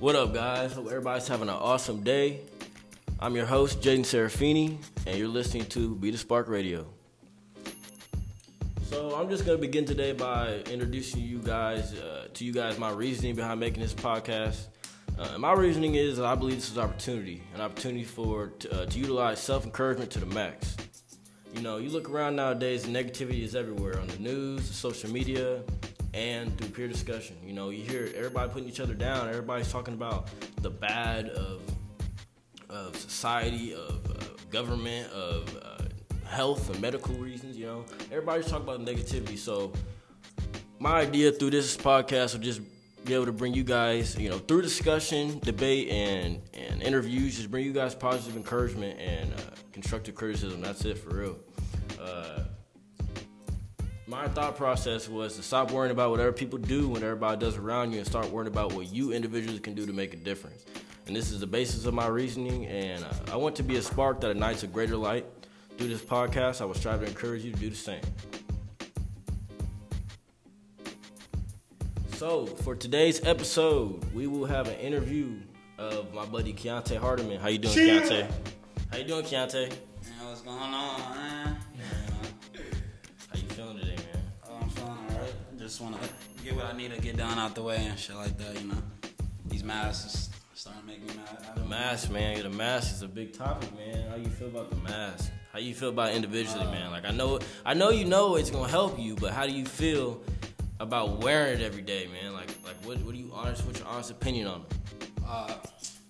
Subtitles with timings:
[0.00, 0.72] What up, guys?
[0.72, 2.40] Hope everybody's having an awesome day.
[3.18, 6.86] I'm your host, Jaden Serafini, and you're listening to Be the Spark Radio.
[8.84, 12.90] So I'm just gonna begin today by introducing you guys uh, to you guys my
[12.90, 14.68] reasoning behind making this podcast.
[15.18, 18.72] Uh, my reasoning is that I believe this is an opportunity, an opportunity for to,
[18.72, 20.78] uh, to utilize self encouragement to the max.
[21.52, 25.60] You know, you look around nowadays, negativity is everywhere on the news, social media,
[26.14, 27.36] and through peer discussion.
[27.44, 29.28] You know, you hear everybody putting each other down.
[29.28, 30.28] Everybody's talking about
[30.62, 31.62] the bad of
[32.68, 35.84] of society, of uh, government, of uh,
[36.28, 37.56] health and medical reasons.
[37.56, 39.38] You know, everybody's talking about negativity.
[39.38, 39.72] So,
[40.78, 42.60] my idea through this podcast will just
[43.04, 47.50] be able to bring you guys, you know, through discussion, debate, and and interviews, just
[47.50, 49.36] bring you guys positive encouragement and uh,
[49.72, 50.60] constructive criticism.
[50.60, 51.36] That's it for real.
[54.10, 57.92] My thought process was to stop worrying about whatever people do when everybody does around
[57.92, 60.64] you and start worrying about what you individually can do to make a difference.
[61.06, 62.66] And this is the basis of my reasoning.
[62.66, 65.26] And uh, I want to be a spark that ignites a greater light.
[65.78, 68.00] Through this podcast, I will strive to encourage you to do the same.
[72.14, 75.36] So, for today's episode, we will have an interview
[75.78, 77.38] of my buddy Keante Hardimon.
[77.38, 78.00] How you doing, Cheer.
[78.00, 78.30] Keante?
[78.90, 79.70] How you doing, Keontae?
[79.70, 81.00] Man, what's going on,
[85.70, 85.98] Just wanna
[86.42, 88.66] get what I need to get done out the way and shit like that, you
[88.66, 88.82] know.
[89.46, 91.54] These masks starting to make me mad.
[91.54, 92.42] The mask, man.
[92.42, 94.10] The mask is a big topic, man.
[94.10, 95.30] How you feel about the mask?
[95.52, 96.90] How you feel about it individually, man?
[96.90, 99.64] Like I know, I know you know it's gonna help you, but how do you
[99.64, 100.20] feel
[100.80, 102.32] about wearing it every day, man?
[102.32, 103.64] Like, like what, what do you honest?
[103.64, 105.08] What's your honest opinion on it?
[105.24, 105.54] Uh,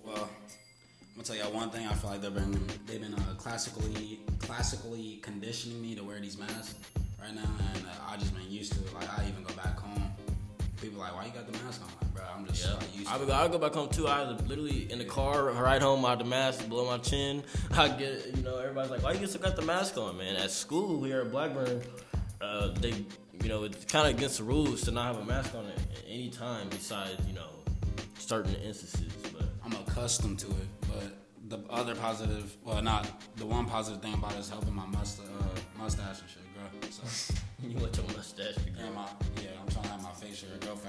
[0.03, 1.87] well, I'm gonna tell y'all one thing.
[1.87, 6.39] I feel like they've been they've been uh, classically classically conditioning me to wear these
[6.39, 6.77] masks
[7.21, 7.43] right now,
[7.75, 8.95] and uh, I just been used to it.
[8.95, 10.03] Like I even go back home,
[10.81, 11.89] people like, why you got the mask on?
[12.01, 13.89] Like, bro, I'm just Yeah, like, used I to would I would go back home
[13.89, 14.07] too.
[14.09, 17.43] I was literally in the car, ride home, out the mask, blow my chin.
[17.73, 20.51] I get, you know, everybody's like, "Why you still got the mask on, man?" At
[20.51, 21.83] school here at Blackburn,
[22.41, 22.91] uh, they,
[23.43, 25.79] you know, it's kind of against the rules to not have a mask on at
[26.09, 27.49] any time besides, you know,
[28.19, 29.13] certain instances.
[29.33, 31.17] But I'm accustomed to it, but
[31.49, 35.27] the other positive, well, not the one positive thing about it is helping my mustache,
[35.27, 35.80] uh,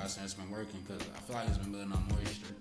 [0.03, 0.19] face hair grow faster.
[0.19, 2.55] and It's been working because I feel like it's been building up moisture.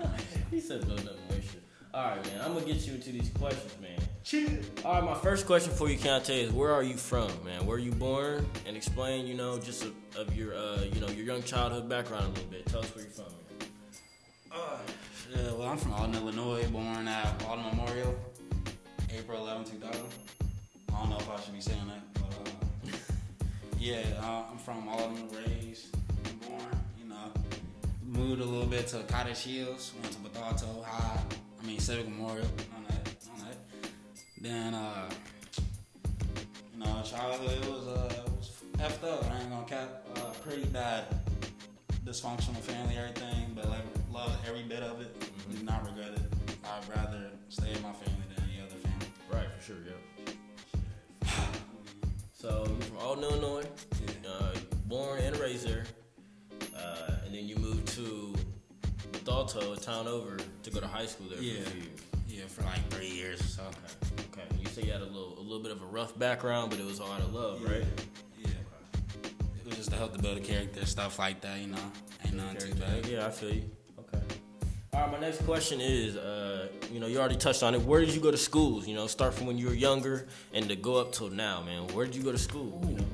[0.00, 0.20] Like
[0.50, 1.58] he said build up moisture.
[1.92, 2.40] All right, man.
[2.44, 3.98] I'm gonna get you into these questions, man.
[4.22, 4.60] Cheer.
[4.84, 7.66] All right, my first question for you, Keante, is where are you from, man?
[7.66, 8.46] Where are you born?
[8.66, 12.26] And explain, you know, just of, of your, uh, you know, your young childhood background
[12.26, 12.66] a little bit.
[12.66, 13.68] Tell us where you're from, man.
[14.52, 14.78] Uh,
[15.34, 18.14] yeah, well, I'm from Alton, Illinois, born at Alton Memorial,
[19.16, 20.00] April 11, 2000.
[20.92, 22.96] I don't know if I should be saying that, but uh,
[23.78, 25.96] yeah, uh, I'm from Alton, raised,
[26.50, 27.32] and born, you know.
[28.04, 31.20] Moved a little bit to Cottage Hills, went to Bethalto High,
[31.62, 32.46] I mean Civic Memorial,
[32.76, 33.56] on that, on that.
[34.40, 35.10] Then, uh,
[36.72, 40.30] you know, childhood it was, uh, it was effed up, I ain't gonna cap, uh,
[40.42, 41.04] pretty bad
[42.04, 45.14] dysfunctional family, everything, but like love every bit of it.
[45.50, 46.22] Do not regret it.
[46.64, 49.06] I'd rather stay in my family than any other family.
[49.30, 51.28] Right, for sure, yeah.
[52.32, 53.66] So you're from Alton, Illinois.
[54.26, 54.54] Uh,
[54.86, 55.84] born and raised there,
[56.82, 58.34] uh, and then you moved to
[59.12, 61.60] Bethalto, a town over, to go to high school there Yeah.
[61.62, 62.00] for a few years.
[62.28, 63.62] Yeah, for like three years or so.
[63.64, 64.56] Okay, okay.
[64.60, 66.86] You say you had a little, a little bit of a rough background, but it
[66.86, 67.84] was all out of love, right?
[68.38, 68.50] Yeah.
[69.24, 71.78] It was just to help to build a character, stuff like that, you know.
[72.24, 73.04] Ain't nothing too bad.
[73.06, 73.64] Yeah, I feel you.
[73.98, 74.22] Okay.
[74.94, 77.82] All right, my next question is, uh, you know, you already touched on it.
[77.82, 78.86] Where did you go to schools?
[78.86, 81.88] You know, start from when you were younger and to go up till now, man.
[81.88, 82.80] Where did you go to school?
[82.88, 83.04] You know?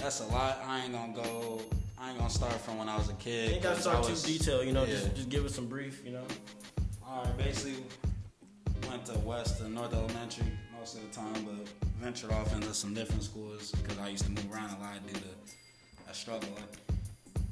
[0.00, 0.62] That's a lot.
[0.66, 1.60] I ain't gonna go.
[1.98, 3.48] I ain't gonna start from when I was a kid.
[3.48, 4.84] You ain't gotta start I too detailed, you know.
[4.84, 4.92] yeah.
[4.92, 6.24] Just, just give us some brief, you know.
[7.06, 7.84] All right, basically
[8.88, 10.46] went to West and North Elementary
[10.78, 11.68] most of the time, but
[12.00, 15.12] ventured off into some different schools because I used to move around a lot due
[15.12, 16.48] to a struggle.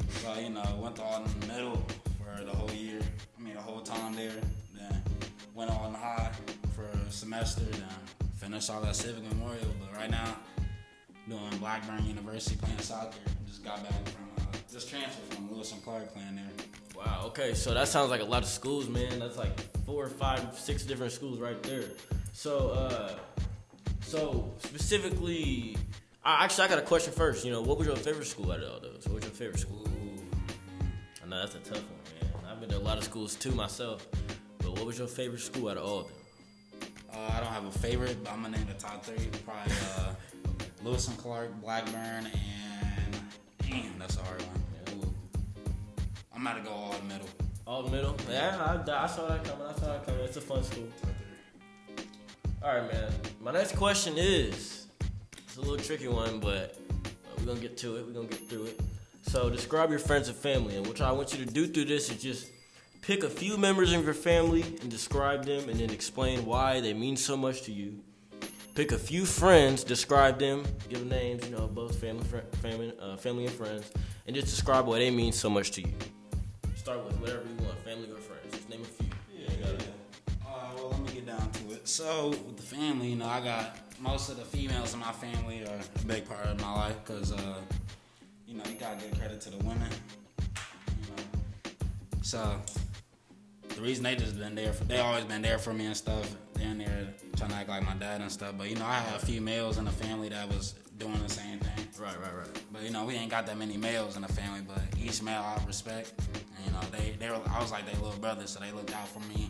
[0.08, 1.84] So you know, went to all in the Middle
[2.19, 3.00] for the whole year.
[3.38, 4.32] I mean, the whole time there.
[4.75, 5.02] Then
[5.55, 6.31] went on High
[6.75, 7.64] for a semester.
[7.64, 7.84] Then
[8.38, 9.75] finished all at Civic Memorial.
[9.78, 10.34] But right now,
[11.28, 13.19] doing Blackburn University playing soccer.
[13.46, 16.44] Just got back from uh, just transferred from Lewis and Clark playing there.
[16.96, 17.25] Wow.
[17.26, 19.19] Okay, so that sounds like a lot of schools, man.
[19.19, 21.84] That's like four or five, six different schools right there.
[22.32, 23.19] So, uh,
[24.00, 25.76] so specifically,
[26.25, 27.44] I, actually, I got a question first.
[27.44, 29.04] You know, what was your favorite school out of all those?
[29.06, 29.86] What was your favorite school?
[31.22, 32.50] I know that's a tough one, man.
[32.50, 34.06] I've been to a lot of schools too myself.
[34.58, 36.14] But what was your favorite school out of all of them?
[37.12, 39.26] Uh, I don't have a favorite, but I'm gonna name the top three.
[39.44, 40.12] Probably uh,
[40.82, 43.16] Lewis and Clark, Blackburn, and
[43.66, 45.14] damn, that's a hard one.
[46.34, 47.28] I'm about to go Alton Middle.
[47.66, 48.16] All the middle.
[48.30, 49.66] Yeah, I, I saw that coming.
[49.66, 50.20] I saw that coming.
[50.22, 50.88] It's a fun school.
[52.62, 53.12] All right, man.
[53.42, 54.86] My next question is
[55.36, 58.06] it's a little tricky one, but uh, we're gonna get to it.
[58.06, 58.80] We're gonna get through it.
[59.22, 62.08] So, describe your friends and family, and what I want you to do through this
[62.10, 62.48] is just
[63.02, 66.94] pick a few members of your family and describe them, and then explain why they
[66.94, 67.98] mean so much to you.
[68.78, 72.92] Pick a few friends, describe them, give them names, you know, both family, fr- family,
[73.00, 73.90] uh, family and friends,
[74.25, 75.92] and just describe why they mean so much to you.
[76.76, 78.54] Start with whatever you want, family or friends.
[78.54, 79.08] Just name a few.
[79.36, 80.46] Yeah, yeah.
[80.46, 81.88] Uh, well, let me get down to it.
[81.88, 85.64] So, with the family, you know, I got most of the females in my family
[85.64, 87.60] are a big part of my life because, uh,
[88.46, 89.90] you know, you gotta give credit to the women.
[91.02, 91.72] You know,
[92.22, 92.62] so
[93.78, 96.34] the reason they just been there for, they always been there for me and stuff.
[96.54, 98.54] They're there trying to act like my dad and stuff.
[98.58, 101.28] But you know, I had a few males in the family that was doing the
[101.28, 101.86] same thing.
[102.00, 102.62] Right, right, right.
[102.72, 105.42] But you know, we ain't got that many males in the family, but each male
[105.42, 106.12] I respect.
[106.19, 108.94] And, you know, they they were, I was like their little brother, so they looked
[108.94, 109.48] out for me.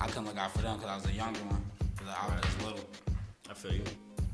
[0.00, 1.64] I couldn't look out for them because I was the younger one,
[1.96, 2.84] because I was just little.
[3.50, 3.84] I feel you.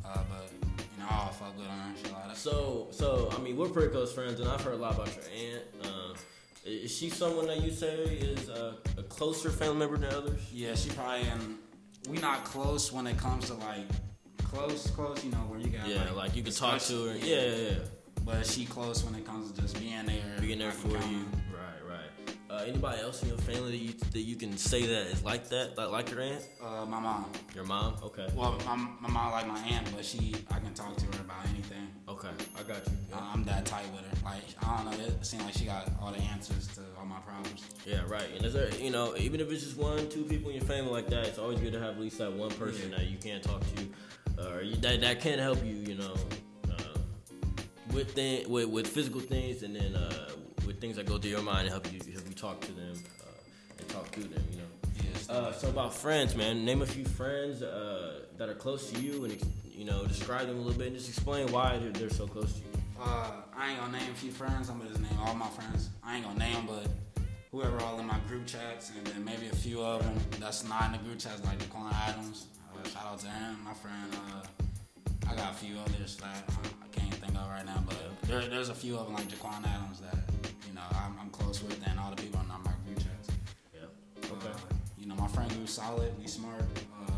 [0.04, 2.36] Uh, but you know, I all fuck with them and shit like that.
[2.36, 5.24] So, so I mean, we're pretty close friends, and I've heard a lot about your
[5.24, 5.64] aunt.
[5.84, 6.14] Uh,
[6.64, 10.40] is she someone that you say is a, a closer family member than others?
[10.52, 11.58] Yeah, she probably and
[12.08, 13.86] we not close when it comes to like
[14.44, 15.24] close, close.
[15.24, 17.16] You know where you got Yeah, like, like you can talk to her.
[17.16, 17.74] Yeah, yeah, yeah.
[18.24, 21.24] But she close when it comes to just being there, Being there for you.
[22.58, 22.64] On.
[22.64, 22.68] Right, right.
[22.68, 25.48] Uh, anybody else in your family that you that you can say that is like
[25.48, 27.26] that, like like your aunt, Uh, my mom.
[27.54, 27.94] your mom?
[28.02, 31.20] Okay, Well, my, my mom like my aunt, but she I can talk to her
[31.20, 31.88] about anything.
[32.08, 32.92] okay, I got you.
[33.10, 33.16] Yeah.
[33.18, 34.24] I- I'm that tight with her.
[34.24, 37.20] Like I don't know, it seems like she got all the answers to all my
[37.20, 37.62] problems.
[37.86, 38.28] Yeah, right.
[38.36, 40.90] And is there, you know, even if it's just one, two people in your family
[40.92, 42.98] like that, it's always good to have at least that one person Yeah.
[42.98, 46.14] that you can talk to, uh, or you, that that can help you, you know,
[46.70, 46.98] uh,
[47.92, 50.30] with thing, with with physical things, and then uh,
[50.66, 51.98] with things that go through your mind and help you
[52.38, 54.64] talk to them uh, and talk through them, you know.
[55.12, 55.28] Yes.
[55.28, 56.64] Uh, so about friends, man.
[56.64, 60.56] Name a few friends uh, that are close to you, and you know, describe them
[60.56, 62.64] a little bit, and just explain why they're, they're so close to you.
[63.00, 64.68] Uh, I ain't gonna name a few friends.
[64.68, 65.90] I'm gonna just name all my friends.
[66.02, 66.88] I ain't gonna name, but
[67.52, 70.86] whoever all in my group chats, and then maybe a few of them that's not
[70.86, 72.46] in the group chats, like Daquan Adams.
[72.72, 74.12] Uh, shout out to him, my friend.
[74.12, 77.07] Uh, I got a few others that I can't
[77.48, 80.16] right now, but there, there's a few of them like Jaquan Adams that
[80.66, 83.28] you know I'm, I'm close with, and all the people in my group chats.
[83.74, 84.32] Yeah.
[84.32, 84.56] Uh,
[84.98, 86.12] you know, my friend group's solid.
[86.18, 86.60] We smart.
[86.60, 87.12] Uh,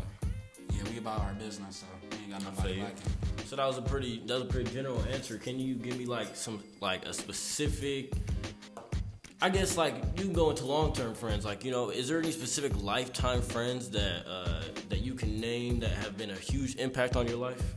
[0.73, 2.97] yeah, we about our business, so we ain't got nobody lacking.
[3.45, 5.37] So that was a pretty that was a pretty general answer.
[5.37, 8.13] Can you give me like some like a specific
[9.43, 11.45] I guess like you can go into long term friends.
[11.45, 15.79] Like, you know, is there any specific lifetime friends that uh, that you can name
[15.79, 17.75] that have been a huge impact on your life?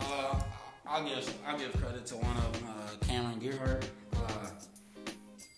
[0.00, 0.40] Uh,
[0.88, 3.84] I'll give I'll give credit to one of them, uh, Cameron Gearhart.
[4.16, 4.50] Uh,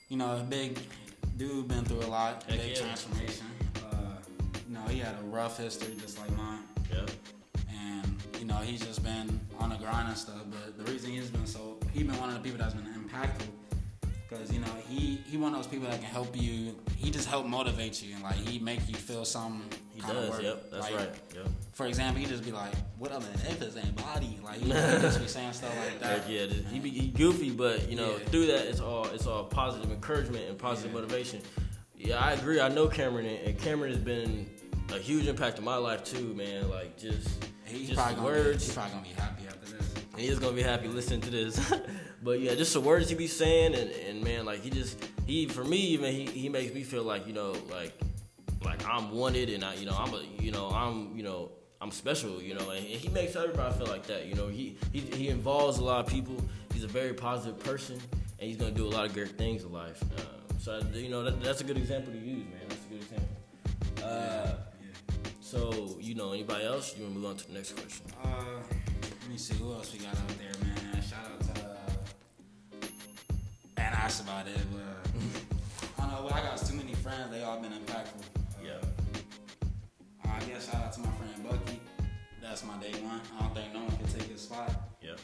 [0.09, 0.79] you know, a big
[1.37, 2.83] dude, been through a lot, Heck big yeah.
[2.83, 3.47] transformation.
[3.77, 4.17] Uh,
[4.69, 6.61] you know, he had a rough history just like mine,
[6.93, 7.07] Yeah.
[7.71, 10.43] and you know, he's just been on the grind and stuff.
[10.51, 13.47] But the reason he's been so, he's been one of the people that's been impactful.
[14.29, 16.77] Cause you know he he one of those people that can help you.
[16.97, 19.63] He just help motivate you and like he make you feel something.
[20.07, 20.31] He does.
[20.31, 20.43] work.
[20.43, 20.71] Yep.
[20.71, 21.11] That's Like, right.
[21.35, 21.47] Yep.
[21.73, 25.21] For example, he just be like, "What other it's ain't body?" Like he, he just
[25.21, 26.21] be saying stuff like that.
[26.21, 28.25] Heck yeah, he be he goofy, but you know Yeah.
[28.29, 31.01] through that it's all it's all positive encouragement and positive Yeah.
[31.01, 31.43] motivation.
[31.97, 32.61] Yeah, I agree.
[32.61, 34.49] I know Cameron, and Cameron has been
[34.93, 36.69] a huge impact in my life too, man.
[36.71, 37.29] Like just
[37.65, 38.65] He's just probably gonna Be, words.
[38.67, 39.95] he's probably gonna be happy after this.
[40.17, 41.73] He is gonna be happy listening to this.
[42.23, 45.47] but yeah, just the words he be saying, and, and man, like he just he
[45.47, 47.93] for me even he, he makes me feel like you know like
[48.65, 51.51] like I'm wanted, and I you know I'm a you know I'm you know
[51.81, 54.27] I'm special, you know, and he makes everybody feel like that.
[54.27, 56.37] You know, he he he involves a lot of people.
[56.75, 57.99] He's a very positive person,
[58.39, 60.03] and he's gonna do a lot of great things in life.
[60.03, 62.61] Uh, so you know that, that's a good example to use, man.
[62.69, 63.29] That's a good example.
[64.05, 64.53] Uh,
[65.41, 66.95] so you know anybody else?
[66.97, 68.05] You want to move on to the next question?
[68.23, 68.45] Uh,
[69.03, 71.03] let me see who else we got out there, man.
[71.03, 71.63] Shout out to.
[71.63, 72.87] Uh,
[73.79, 74.59] and that's about it.
[74.71, 76.31] But, uh, I don't know.
[76.31, 77.31] I got too many friends.
[77.31, 78.30] They all been impactful.
[80.51, 80.59] Yeah.
[80.59, 81.81] Shout out to my friend Bucky.
[82.43, 83.21] That's my day one.
[83.39, 84.71] I don't think no one can take his spot.
[85.03, 85.15] Yeah.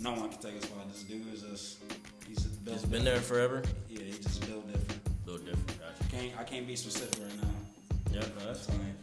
[0.00, 0.88] No one can take his spot.
[0.90, 1.78] This dude is just.
[2.26, 2.78] He's just built.
[2.78, 3.62] He's been there forever.
[3.88, 5.00] Yeah, he just built different.
[5.06, 5.66] A little different.
[5.80, 6.16] Gotcha.
[6.16, 7.48] Can't I can't be specific right now.
[8.12, 8.94] Yeah, no, that's fine.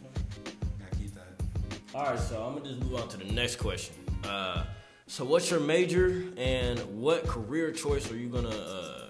[0.78, 1.94] Gotta keep that.
[1.94, 3.94] All right, so I'm gonna just move on to the next question.
[4.24, 4.64] Uh,
[5.06, 9.08] so, what's your major and what career choice are you gonna uh,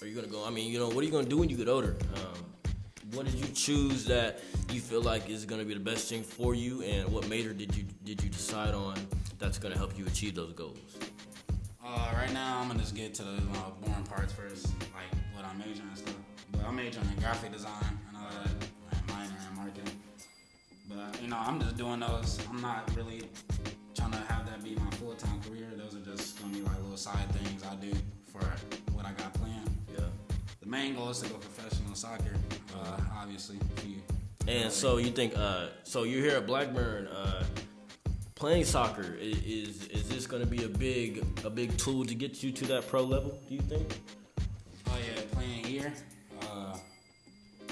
[0.00, 0.44] are you gonna go?
[0.44, 1.96] I mean, you know, what are you gonna do when you get older?
[2.14, 2.31] Um,
[3.14, 4.40] what did you choose that
[4.70, 7.74] you feel like is gonna be the best thing for you, and what major did
[7.76, 8.96] you did you decide on
[9.38, 10.78] that's gonna help you achieve those goals?
[11.84, 15.44] Uh, right now, I'm gonna just get to the uh, boring parts first, like what
[15.44, 16.14] I'm majoring and stuff.
[16.52, 18.50] But I'm majoring in graphic design and all that,
[18.96, 20.00] and minor in marketing.
[20.88, 22.38] But you know, I'm just doing those.
[22.48, 23.22] I'm not really
[23.94, 25.68] trying to have that be my full time career.
[25.76, 27.92] Those are just gonna be like little side things I do
[28.32, 28.44] for
[28.94, 29.71] what I got planned.
[30.62, 32.34] The main goal is to go professional soccer,
[32.76, 33.58] uh, obviously.
[33.84, 33.96] You,
[34.46, 37.44] And so you think, uh, so you're here at Blackburn, uh,
[38.36, 39.16] playing soccer.
[39.20, 42.64] Is is this going to be a big a big tool to get you to
[42.66, 43.40] that pro level?
[43.48, 43.86] Do you think?
[44.88, 45.92] Oh yeah, playing here.
[46.42, 46.76] Uh,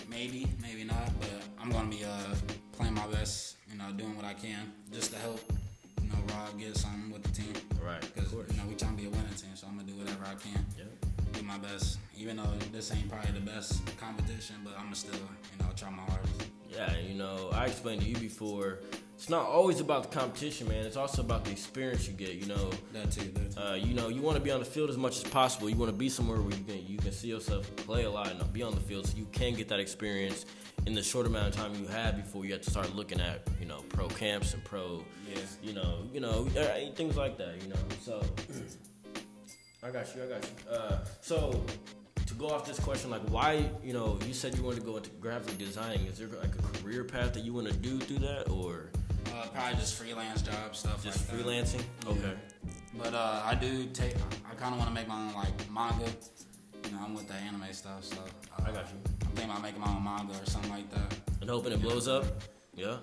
[0.08, 1.30] maybe, maybe not, but
[1.60, 2.34] I'm gonna be uh,
[2.72, 3.56] playing my best.
[3.70, 5.40] You know, doing what I can just to help.
[6.02, 7.52] You know, Rob get something with the team.
[7.80, 8.00] Right.
[8.00, 10.24] Because you know we trying to be a winning team, so I'm gonna do whatever
[10.24, 10.66] I can.
[10.76, 11.09] Yeah.
[11.40, 15.14] Do my best, even though this ain't probably the best competition, but I'm gonna still,
[15.14, 16.34] you know, try my hardest.
[16.70, 18.80] Yeah, you know, I explained to you before.
[19.14, 20.84] It's not always about the competition, man.
[20.84, 22.34] It's also about the experience you get.
[22.34, 23.22] You know, That too.
[23.32, 23.60] That too.
[23.60, 25.70] uh, you know, you want to be on the field as much as possible.
[25.70, 28.30] You want to be somewhere where you can you can see yourself play a lot
[28.30, 30.44] and be on the field, so you can get that experience
[30.86, 33.46] in the short amount of time you have before you have to start looking at
[33.60, 35.38] you know pro camps and pro, Yeah.
[35.62, 37.62] you know, you know uh, things like that.
[37.62, 38.22] You know, so
[39.82, 40.22] I got you.
[40.22, 40.70] I got you.
[40.70, 41.64] Uh, so
[42.26, 44.96] to go off this question, like why, you know, you said you wanted to go
[44.96, 46.06] into graphic designing.
[46.06, 48.90] Is there like a career path that you want to do through that, or
[49.34, 51.46] Uh, probably just freelance jobs, stuff just like that.
[51.46, 51.82] freelancing?
[52.04, 52.10] Yeah.
[52.12, 52.34] Okay.
[52.98, 54.16] But uh, I do take.
[54.50, 56.06] I kind of want to make my own like manga.
[56.84, 58.98] You know, I'm with the anime stuff, so uh, I got you.
[59.22, 61.14] I'm thinking about making my own manga or something like that.
[61.40, 62.24] And hoping it blows up.
[62.74, 62.96] Yeah.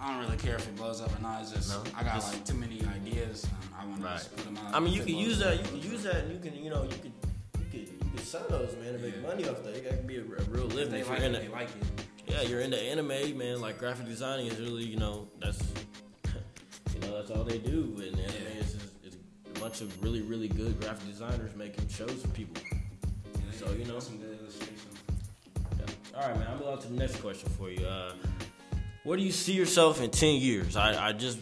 [0.00, 1.42] I don't really care if it blows up or not.
[1.42, 1.82] It's just No?
[1.96, 3.44] I got Just- like too many ideas.
[3.44, 4.20] And I want Right.
[4.20, 4.74] to put them out.
[4.74, 5.56] I mean, you If can use that.
[5.58, 7.12] You can use that, and you can, you know, you could,
[7.58, 9.22] you could, you could sell those, man, and make Yeah.
[9.22, 9.74] money off that.
[9.82, 10.92] That can be a, a real living.
[10.92, 12.06] they If like you're it, in they the, like it.
[12.28, 13.60] yeah, you're into anime, man.
[13.60, 15.60] Like graphic designing is really, you know, that's,
[16.94, 17.94] you know, that's all they do.
[17.96, 18.60] And anime Yeah.
[18.60, 19.16] is just, it's
[19.56, 22.62] a bunch of really, really good graphic designers making shows for people.
[22.70, 23.98] Yeah, So, you know.
[23.98, 24.82] some good illustrations.
[25.78, 26.20] Yeah.
[26.20, 26.48] All right, man.
[26.48, 27.84] I'm going on to the next question for you.
[27.86, 28.12] Uh,
[29.06, 30.76] where do you see yourself in ten years?
[30.76, 31.38] I, I just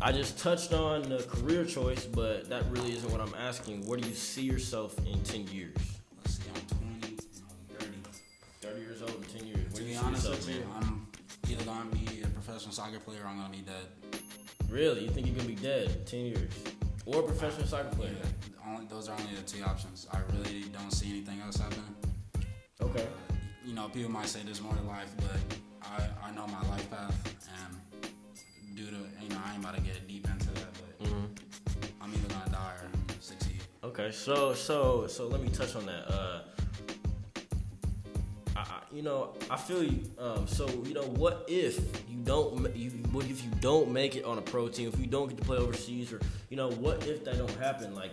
[0.00, 3.86] I just touched on the career choice, but that really isn't what I'm asking.
[3.86, 5.74] Where do you see yourself in ten years?
[6.18, 7.16] Let's see, I'm 20,
[7.78, 7.86] 30.
[8.60, 9.72] Thirty years old in ten years.
[9.72, 10.62] Where To be honest with you.
[10.76, 11.06] I'm
[11.48, 14.20] either gonna be a professional soccer player or I'm gonna be dead.
[14.68, 15.04] Really?
[15.04, 16.52] You think you're gonna be dead in ten years,
[17.06, 18.12] or a professional soccer player?
[18.22, 20.06] Yeah, only those are only the two options.
[20.12, 21.96] I really don't see anything else happening.
[22.82, 23.00] Okay.
[23.00, 23.34] Uh,
[23.64, 25.58] you know, people might say there's more to life, but
[25.90, 29.80] I, I know my life path, and due to you know, I ain't about to
[29.80, 31.24] get deep into that, but hmm
[32.00, 32.90] I'm either gonna die or
[33.20, 33.60] succeed.
[33.84, 36.12] Okay, so so so let me touch on that.
[36.12, 36.40] Uh,
[38.56, 40.02] I, I, you know, I feel you.
[40.18, 41.78] Um, so you know, what if
[42.08, 42.74] you don't?
[42.76, 44.88] You what if you don't make it on a pro team?
[44.92, 47.94] If you don't get to play overseas, or you know, what if that don't happen?
[47.94, 48.12] Like,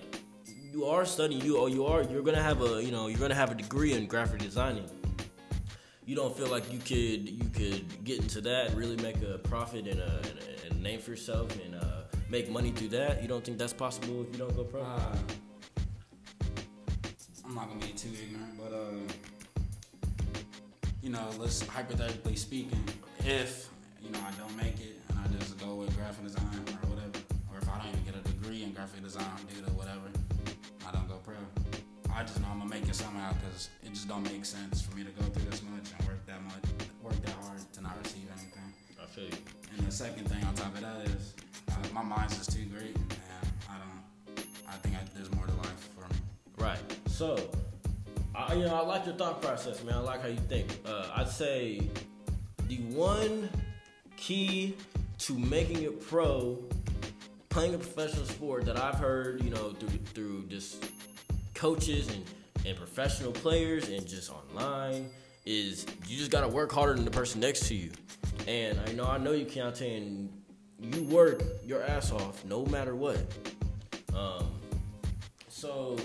[0.71, 1.41] you are studying.
[1.41, 2.03] You or you are.
[2.03, 2.83] You're gonna have a.
[2.83, 4.89] You know, you're gonna have a degree in graphic designing.
[6.05, 9.87] You don't feel like you could you could get into that, really make a profit
[9.87, 13.23] and and a, and a name for yourself, and uh, make money through that.
[13.23, 14.81] You don't think that's possible if you don't go pro?
[14.83, 15.15] Uh,
[17.43, 19.13] I'm not gonna be too ignorant, but uh,
[21.01, 22.83] you know, let's hypothetically speaking,
[23.19, 23.69] if
[24.01, 27.17] you know I don't make it and I just go with graphic design or whatever,
[27.51, 30.11] or if I don't even get a degree in graphic design due to whatever,
[30.87, 31.35] I don't go pro.
[32.15, 34.95] I just know I'm gonna make it somehow because it just don't make sense for
[34.95, 36.63] me to go through this much and work that much,
[37.03, 38.73] work that hard to not receive anything.
[39.01, 39.31] I feel you.
[39.77, 41.33] And the second thing on top of that is
[41.71, 43.09] uh, my mind's just too great, and
[43.69, 44.45] I don't.
[44.65, 46.19] I think I, there's more to life for me.
[46.57, 46.79] Right.
[47.07, 47.37] So,
[48.33, 49.95] I you know I like your thought process, man.
[49.95, 50.69] I like how you think.
[50.85, 51.81] Uh, I'd say
[52.69, 53.49] the one
[54.15, 54.77] key
[55.17, 56.63] to making it pro,
[57.49, 60.81] playing a professional sport that I've heard, you know, through through just
[61.55, 62.23] coaches and
[62.65, 65.09] and professional players and just online
[65.45, 67.91] is you just gotta work harder than the person next to you.
[68.47, 70.29] And I know I know you can't and
[70.79, 73.17] you work your ass off no matter what.
[74.15, 74.51] Um,
[75.47, 75.97] so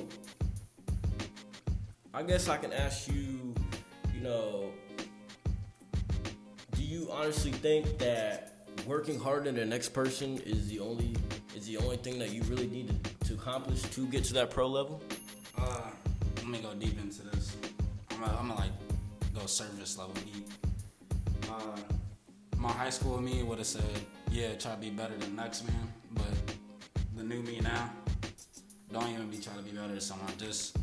[2.13, 3.55] I guess I can ask you,
[4.15, 4.71] you know,
[6.73, 11.17] do you honestly think that working harder than the next person is the only
[11.57, 14.51] is the only thing that you really need to, to accomplish to get to that
[14.51, 15.03] pro level?
[16.51, 17.57] Let me go deep into this.
[18.11, 18.73] I'm gonna, I'm gonna like
[19.33, 20.49] go service level deep.
[21.49, 21.79] Uh,
[22.57, 23.85] my high school me would have said,
[24.33, 25.93] yeah, try to be better than next man.
[26.11, 26.25] But
[27.17, 27.91] the new me now,
[28.93, 30.33] don't even be trying to be better than someone.
[30.39, 30.77] Just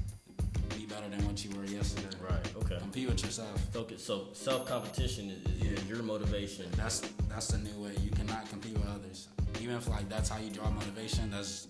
[0.70, 2.16] be better than what you were yesterday.
[2.22, 2.50] Right.
[2.64, 2.78] Okay.
[2.80, 3.60] Compete with yourself.
[3.74, 4.02] Focus.
[4.02, 5.96] So self competition is, is Yeah.
[5.96, 6.68] your motivation.
[6.78, 7.92] That's that's the new way.
[8.02, 9.28] You cannot compete with others.
[9.62, 11.68] Even if like that's how you draw motivation, that's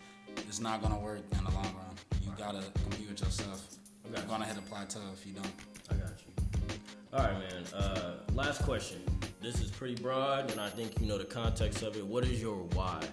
[0.48, 1.96] it's not gonna work in the long run.
[2.22, 3.66] You gotta compete with yourself.
[4.08, 5.52] I got You're gonna hit a plateau if you don't.
[5.90, 6.80] I got you.
[7.14, 7.64] All right, man.
[7.74, 9.02] Uh, last question.
[9.42, 12.06] This is pretty broad, and I think you know the context of it.
[12.06, 13.04] What is your why?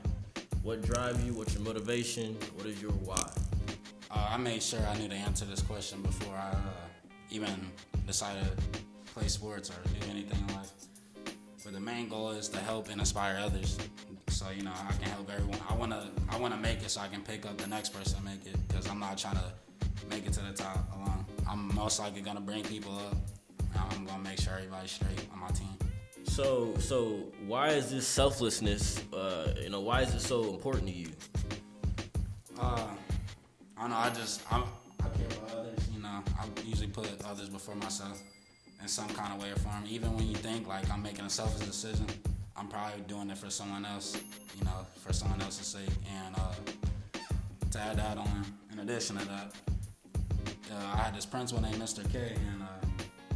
[0.63, 1.33] What drives you?
[1.35, 2.37] What's your motivation?
[2.55, 3.29] What is your why?
[4.11, 6.61] Uh, I made sure I knew the answer to this question before I uh,
[7.31, 7.71] even
[8.07, 8.81] decided to
[9.13, 10.71] play sports or do anything in life.
[11.65, 13.79] But the main goal is to help and inspire others.
[14.29, 15.59] So you know, I can help everyone.
[15.69, 18.27] I wanna, I wanna make it so I can pick up the next person and
[18.27, 18.57] make it.
[18.73, 19.53] Cause I'm not trying to
[20.09, 21.25] make it to the top alone.
[21.49, 23.17] I'm most likely gonna bring people up.
[23.75, 25.77] and I'm gonna make sure everybody's straight on my team.
[26.25, 29.03] So, so why is this selflessness?
[29.13, 31.09] Uh, you know, why is it so important to you?
[32.59, 32.87] Uh,
[33.77, 33.97] I don't know.
[33.97, 34.65] I just I'm,
[35.01, 35.79] I care about others.
[35.95, 38.23] You know, I usually put others before myself
[38.81, 39.85] in some kind of way or form.
[39.89, 42.07] Even when you think like I'm making a selfish decision,
[42.57, 44.17] I'm probably doing it for someone else.
[44.59, 45.91] You know, for someone else's sake.
[46.25, 46.53] And uh,
[47.73, 49.53] to add that on, in addition to that,
[50.73, 52.11] uh, I had this principal named Mr.
[52.11, 52.67] K, and uh,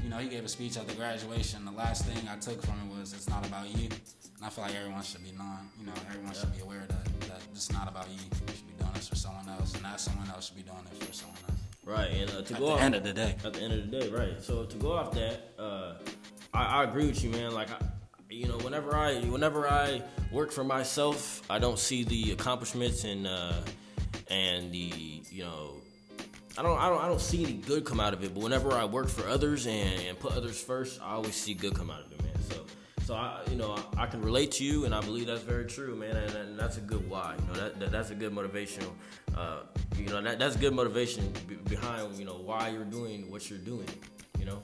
[0.02, 1.64] you know, he gave a speech at the graduation.
[1.64, 3.88] The last thing I took from it was, "It's not about you."
[4.36, 5.68] And I feel like everyone should be knowing.
[5.78, 8.14] You know, everyone should be aware that that it's not about you.
[8.16, 10.84] You should be doing this for someone else, and that someone else should be doing
[10.90, 11.58] it for someone else.
[11.84, 13.34] Right, and uh, to At go the off, end of the day.
[13.44, 14.42] at the end of the day, right.
[14.42, 15.94] So to go off that, uh,
[16.52, 17.54] I, I agree with you, man.
[17.54, 17.76] Like, I,
[18.30, 23.26] you know, whenever I whenever I work for myself, I don't see the accomplishments and
[23.26, 23.54] uh,
[24.28, 25.76] and the you know.
[26.58, 28.34] I don't, I don't, I don't see any good come out of it.
[28.34, 31.72] But whenever I work for others and, and put others first, I always see good
[31.72, 32.32] come out of it, man.
[32.50, 32.64] So,
[33.04, 35.66] so I, you know, I, I can relate to you, and I believe that's very
[35.66, 36.16] true, man.
[36.16, 37.36] And, and that's a good why.
[37.38, 38.90] You know, that, that that's a good motivational.
[39.36, 39.60] Uh,
[39.96, 43.60] you know, that that's good motivation be- behind you know why you're doing what you're
[43.60, 43.88] doing.
[44.40, 44.60] You know,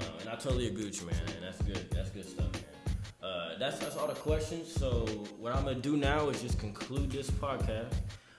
[0.00, 1.20] uh, and I totally agree with you, man.
[1.36, 1.88] And that's good.
[1.92, 2.96] That's good stuff, man.
[3.22, 4.72] Uh, that's that's all the questions.
[4.72, 5.06] So
[5.38, 7.94] what I'm gonna do now is just conclude this podcast.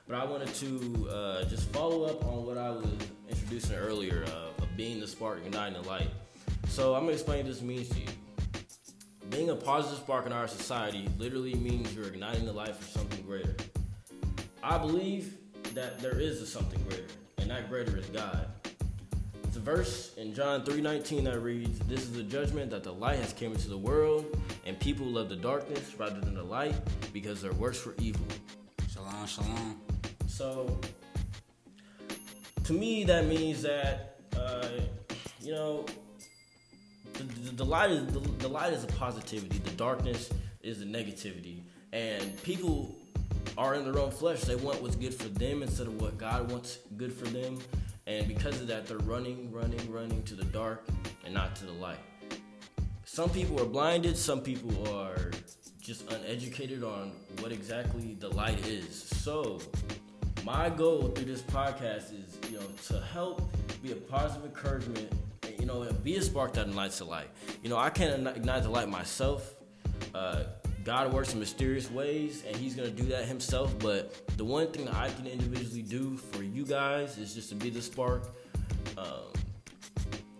[0.08, 2.88] But I wanted to uh, just follow up on what I was
[3.30, 6.10] introducing earlier uh, of being the spark, igniting the light.
[6.70, 8.08] So I'm gonna explain what this means to you.
[9.30, 13.22] Being a positive spark in our society literally means you're igniting the light for something
[13.24, 13.54] greater.
[14.64, 15.38] I believe
[15.74, 17.08] that there is a something greater,
[17.40, 18.48] and that greater is God.
[19.44, 23.20] It's a verse in John 3:19 that reads, "This is the judgment that the light
[23.20, 24.26] has came into the world,
[24.66, 26.76] and people love the darkness rather than the light,
[27.12, 28.26] because their works were evil."
[28.90, 29.82] Shalom, shalom.
[30.38, 30.70] So,
[32.66, 34.68] to me, that means that uh,
[35.42, 35.84] you know
[37.14, 39.58] the, the, the light is the, the light is a positivity.
[39.58, 40.30] The darkness
[40.62, 42.96] is a negativity, and people
[43.58, 44.42] are in their own flesh.
[44.42, 47.58] They want what's good for them instead of what God wants good for them,
[48.06, 50.88] and because of that, they're running, running, running to the dark
[51.26, 51.98] and not to the light.
[53.06, 54.16] Some people are blinded.
[54.16, 55.32] Some people are
[55.82, 59.02] just uneducated on what exactly the light is.
[59.02, 59.60] So,
[60.48, 63.42] my goal through this podcast is, you know, to help
[63.84, 65.12] be a positive encouragement.
[65.44, 67.28] and, You know, be a spark that ignites the light.
[67.62, 69.56] You know, I can't ignite the light myself.
[70.16, 70.44] Uh,
[70.86, 73.78] God works in mysterious ways, and He's gonna do that Himself.
[73.78, 77.56] But the one thing that I can individually do for you guys is just to
[77.56, 78.24] be the spark.
[78.98, 79.34] Um,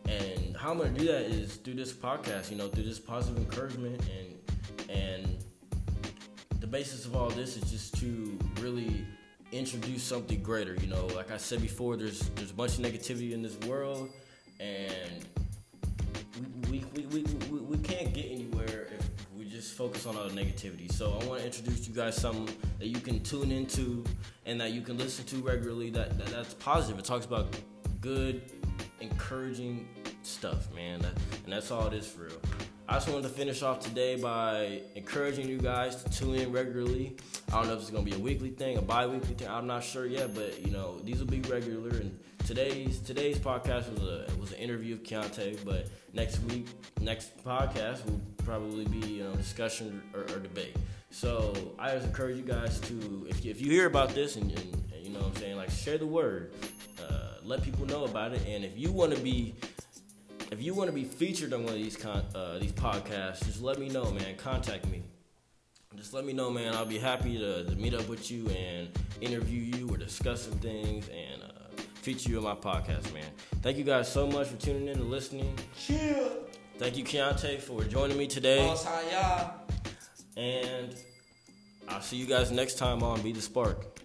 [0.08, 3.40] and how I'm gonna do that is through this podcast, you know, through this positive
[3.40, 5.44] encouragement and and
[6.62, 9.06] the basis of all this is just to really
[9.52, 10.76] introduce something greater.
[10.76, 14.10] You know, like I said before, there's there's a bunch of negativity in this world,
[14.60, 15.26] and
[16.70, 20.42] we we, we, we, we, can't get anywhere if we just focus on all the
[20.42, 20.92] negativity.
[20.92, 24.04] So I want to introduce you guys something that you can tune into
[24.46, 25.90] and that you can listen to regularly.
[25.90, 27.00] That, that that's positive.
[27.00, 27.56] It talks about
[28.02, 28.42] good,
[29.02, 29.88] encouraging
[30.24, 31.00] stuff, man.
[31.00, 31.14] That,
[31.46, 32.42] and that's all it is for real.
[32.90, 37.18] I just wanted to finish off today by encouraging you guys to tune in regularly.
[37.50, 39.48] I don't know if it's gonna be a weekly thing, a bi-weekly thing.
[39.48, 41.92] I'm not sure yet, but you know these will be regular.
[41.92, 46.68] And today's today's podcast was a was an interview of Keante, but next week,
[47.00, 50.76] next podcast will probably be you know discussion or, or debate.
[51.10, 54.52] So I just encourage you guys to if you, if you hear about this and,
[54.52, 56.52] and, and you know what I'm saying like share the word,
[57.02, 59.56] uh, let people know about it, and if you want to be
[60.52, 63.62] if you want to be featured on one of these con- uh, these podcasts, just
[63.62, 64.36] let me know, man.
[64.36, 65.04] Contact me.
[65.98, 66.76] Just let me know, man.
[66.76, 68.88] I'll be happy to, to meet up with you and
[69.20, 73.26] interview you or discuss some things and uh, feature you on my podcast, man.
[73.64, 75.58] Thank you guys so much for tuning in and listening.
[75.76, 76.32] Chill.
[76.78, 78.60] Thank you, Keante, for joining me today.
[78.60, 79.54] Boss, how y'all?
[80.38, 80.96] And
[81.90, 83.97] I'll see you guys next time on Be the Spark.